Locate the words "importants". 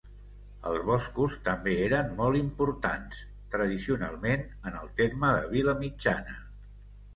2.39-3.21